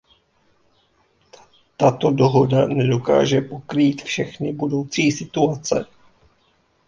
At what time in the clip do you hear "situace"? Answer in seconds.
5.11-5.85